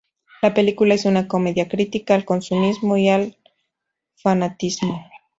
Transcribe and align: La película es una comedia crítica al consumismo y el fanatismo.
La 0.41 0.55
película 0.55 0.95
es 0.95 1.05
una 1.05 1.27
comedia 1.27 1.67
crítica 1.69 2.15
al 2.15 2.25
consumismo 2.25 2.97
y 2.97 3.07
el 3.09 3.37
fanatismo. 4.15 5.07